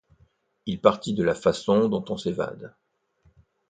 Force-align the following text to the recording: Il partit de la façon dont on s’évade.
Il 0.65 0.81
partit 0.81 1.13
de 1.13 1.21
la 1.21 1.35
façon 1.35 1.87
dont 1.87 2.03
on 2.09 2.17
s’évade. 2.17 2.73